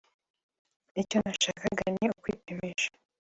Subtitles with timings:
[1.01, 2.89] icyo nashakaga ni ukwipimisha